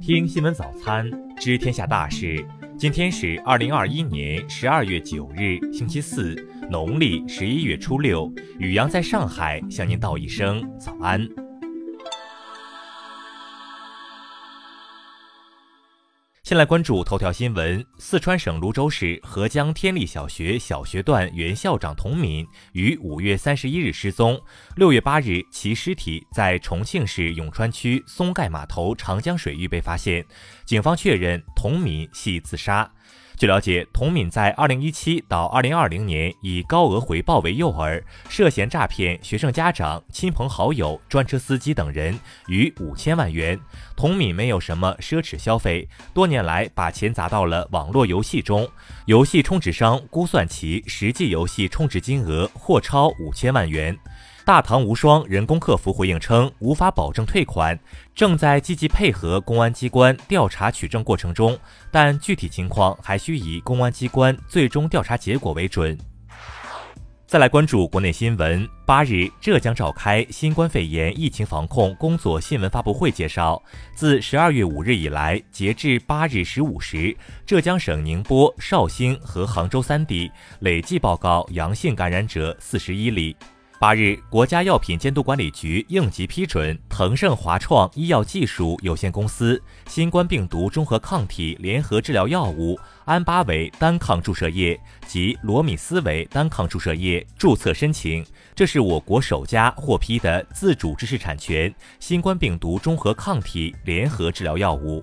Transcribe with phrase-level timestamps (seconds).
[0.00, 2.42] 听新闻早餐，知天下大事。
[2.78, 6.34] 今天是二零二一年十二月九日，星期四，
[6.70, 8.32] 农历十一月初六。
[8.58, 11.28] 宇阳在上海向您道一声早安。
[16.50, 24.36] 先来关注头条新闻：四川省泸州市合江天立小学小学段原校长童敏于五月三十一日失踪，
[24.74, 30.26] 六月八日其尸体在重庆市永川区松盖码头长江水域被发现，
[30.64, 32.90] 警方确认童敏系自杀。
[33.40, 43.58] 据了解，童敏在二零一七到二零二零年以高额回报为诱饵，涉嫌诈骗学生家长、亲朋好友、专车司机等人逾五千万元。
[43.96, 48.68] 童敏没有什么奢侈消费，多年来把钱砸到了网络游戏中，
[49.06, 53.96] 游戏充值商估算其实际游戏充值金额或超五千万元。
[54.44, 57.78] 大唐无双人工客服回应称，无法保证退款，
[58.14, 61.56] 正在积极配合公安机关调查取证过程中，
[61.90, 65.96] 但具体情况还需以公安机关最终调查结果为准。
[67.26, 73.62] 再来关注国内新闻，八日，浙江召开新冠肺炎疫情防控工作新闻发布会，介绍，
[73.94, 83.36] 自十二月五日以来，截至八日十五时，浙江省宁波、绍兴和杭州三地累计报告阳性感染者四十一例。
[83.80, 98.22] 八日，国家药品监督管理局应急批准腾盛华创医药技术有限公司新冠病毒中和抗体联合治疗药物安巴韦单抗注射液及罗米斯韦单抗注射液注册申请，
[98.54, 105.02] 这是我国首家获批的自主知识产权新冠病毒中和抗体联合治疗药物。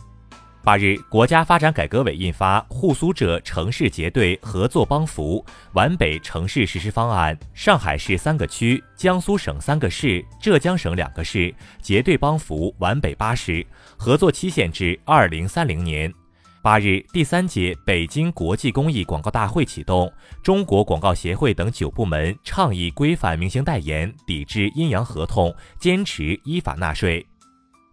[0.64, 16.14] 八日，国家发展改革委印发《沪苏浙城市结对合作帮扶皖北城市实施方案》，上海市三个区、江苏省三个市、浙江省两个市结对帮扶皖北八市，合作期限至二零三零年。
[16.62, 20.12] 八日，第三届北京国际公益广告大会启动，
[20.44, 27.26] 中国广告协会等九部门倡议规范明星代言，抵制阴阳合同，坚持依法纳税。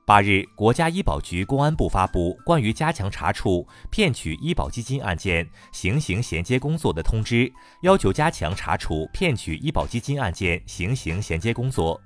[0.06, 7.50] 八日，国家医保局、公安部发布关于加强查处骗取医保基金案件行刑衔接工作的通知，
[7.80, 11.98] 要求加强查处骗取医保基金案件行刑衔接工作。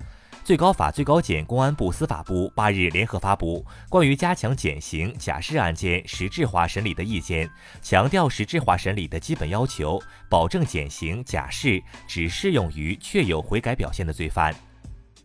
[0.45, 7.51] 最高法、最高检、公安部、司法部八日联合发布关于加强减刑假释案件实质化审理的意见，
[7.83, 10.01] 强调实质化审理的基本要求，
[10.31, 14.55] 保证减刑假释只适用于确有悔改表现的罪犯。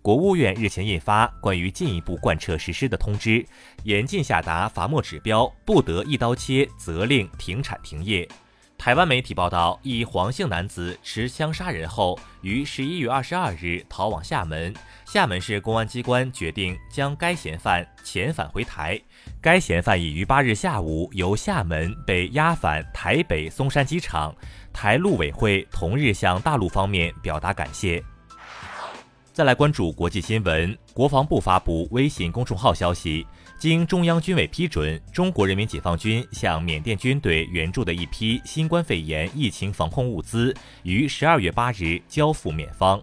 [0.03, 3.43] 国务院日前印发关于进一步贯彻实施的通知，
[3.83, 8.27] 严禁下达罚没指标，不得一刀切责令停产停业。
[8.77, 14.73] 台湾媒体报道，一黄姓男子持枪杀人后，于十一月二十二日逃往厦门。
[15.05, 18.99] 厦门市公安机关决定将该嫌犯遣返回台。
[19.39, 24.35] 该嫌犯已于八日下午由厦门被押返台北松山机场。
[24.73, 28.03] 台陆委会同日向大陆方面表达感谢。
[29.33, 33.25] 再来关注国际新闻，国防部发布微信公众号消息，
[33.57, 43.01] 经中央军委批准，中国人民解放军向缅甸军队援助的一批新冠肺炎疫情防控物资于十二月八日交付缅方。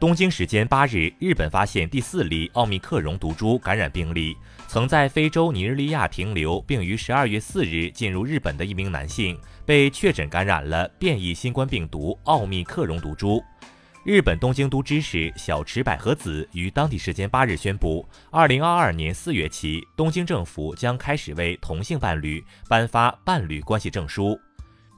[0.00, 4.36] 东京时间八日，日本发现第四例奥密克戎毒株感染病例，
[4.66, 13.40] 曾在非洲尼日利亚停留并于十二月四日进入日本的一名男性，被确诊感染了变异新冠病毒奥密克戎毒株。
[14.04, 24.36] 日本东京都知事小池百合子于当地时间八日宣布，二零二二年四月起，东京政府将开始为同性伴侣颁发伴侣关系证书。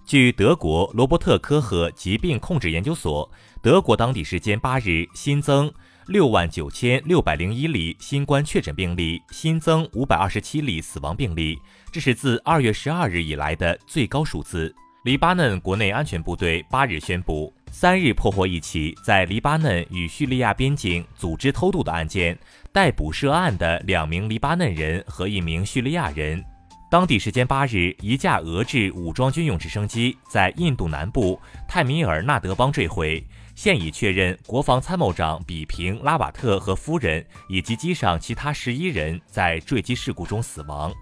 [0.07, 5.71] 据德国罗伯特科赫疾病控制研究所，德国当地时间八日新增
[6.07, 11.59] 六万九千六百零一例新冠确诊病例，新增五百二十七例死亡病例，
[11.93, 14.75] 这是自二月十二日以来的最高数字。
[15.05, 22.39] 黎巴嫩国内安全部队八日宣布，三日破获一起在黎巴嫩与叙利亚边境组织偷渡的案件，
[22.73, 26.43] 逮捕涉案的两名黎巴嫩人和一名叙利亚人。
[26.89, 31.37] 当地时间八日，一架俄制武装军用直升机在印度南部
[31.67, 33.27] 泰米尔纳德邦坠毁，
[33.57, 40.95] 现已确认国防参谋长比平拉瓦特和夫人以及机上其他十一人在坠机事故中死亡。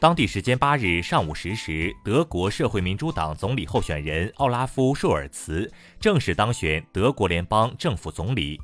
[0.00, 5.68] 当地时间八日上午十时，德国社会民主党总理候选人奥拉夫·舒尔茨
[5.98, 8.60] 正式当选德国联邦政府总理。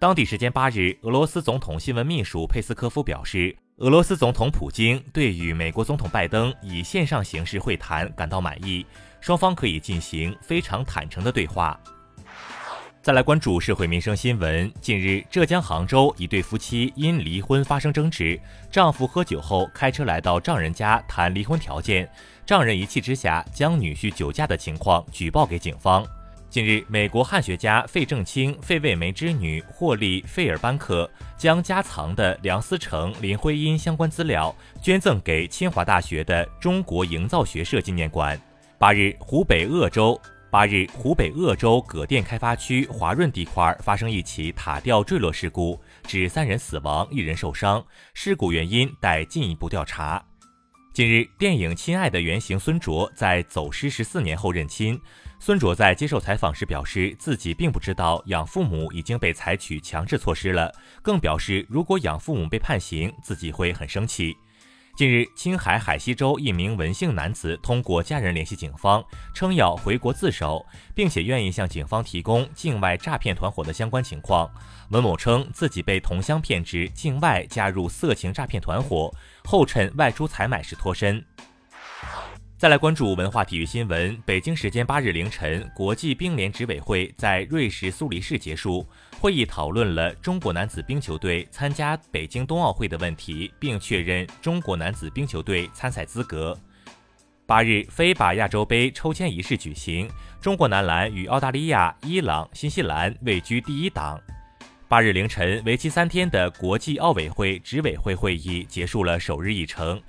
[0.00, 8.84] 当地时间八日，俄罗斯总统新闻秘书佩斯科夫表示，俄罗斯总统普京对与美国总统拜登以线上形式会谈感到满意，
[9.20, 11.80] 双方可以进行非常坦诚的对话。
[13.06, 14.68] 再来关注社会民生新闻。
[14.80, 18.36] 近日，浙江杭州一对夫妻因离婚发生争执，
[18.68, 22.10] 丈夫喝酒后开车来到丈人家谈离婚条件，
[22.44, 26.04] 丈人一气之下将女婿酒驾的情况举报给警方。
[26.50, 31.08] 近日，美国汉学家费正清、费慰梅之女霍利·费尔班克
[31.38, 38.36] 将家藏的梁思成、林徽因相关资料捐赠给清华大学的中国营造学社纪念馆。
[38.78, 40.20] 八日，湖北鄂州。
[40.56, 47.84] 八日，湖北鄂州葛店开发区华润地块发生一起塔吊坠落事故，致三人死亡，一人受伤。
[48.14, 50.24] 事故原因待进一步调查。
[50.94, 54.98] 近日，电影《亲爱的》原型孙卓在走失十四年后认亲。
[55.38, 60.72] 孙卓在接受采访时表示，自己并不知道养父母已经被采取强制措施了，
[61.02, 64.34] 更表示如果养父母被判刑，自己会很生气。
[64.96, 69.04] 近日，青海海西州一名文姓男子通过家人联系警方，
[69.34, 70.64] 称要回国自首，
[70.94, 74.50] 并且愿意向警方提供境外诈骗团伙的相关情况。
[74.88, 79.14] 文某称自己被同乡骗至境外加入色情诈骗团伙，
[79.44, 81.22] 后趁外出采买时脱身。
[82.58, 84.16] 再来关注文化体育新闻。
[84.24, 88.86] 北京时间八日凌晨，国际冰联执委会在瑞士苏黎世结束
[89.20, 96.58] 会议，讨论了中国男子冰球队参加北京冬奥会的问题，并确认中国男子冰球队参赛资格。
[97.44, 100.08] 八日，非法亚洲杯抽签仪式举行，
[100.40, 104.18] 中国男篮与澳大利亚、伊朗、新西兰位居第一档。
[104.88, 110.00] 八日凌晨，为期三天的国际奥委会执委会会议结束了首日议程。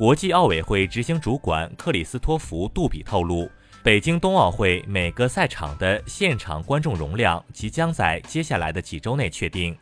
[0.00, 3.46] 国际奥委会执行主管克里斯托弗·杜比透露，
[3.82, 9.76] 北京冬奥会每个赛场的现场观众容量即将在接下来的几周内确定。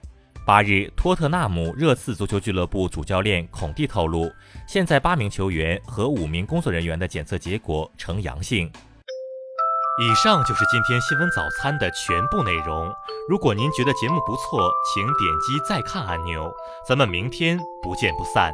[0.44, 4.28] 八日，托特纳姆热刺足球俱乐部主教练孔蒂透露，
[4.66, 8.66] 现在八名球员和五名工作人员的检测结果呈阳性。
[10.02, 12.92] 以上就是今天新闻早餐的全部内容。
[13.28, 16.52] 如果您觉得节目不错，请点击再看按钮。
[16.88, 18.52] 咱们明天不见不散。